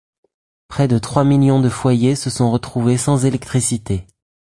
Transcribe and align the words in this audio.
Près 0.67 0.87
de 0.87 0.97
trois 0.97 1.23
millions 1.23 1.61
de 1.61 1.69
foyers 1.69 2.15
se 2.15 2.31
sont 2.31 2.49
retrouvés 2.49 2.97
sans 2.97 3.23
électricité. 3.25 4.07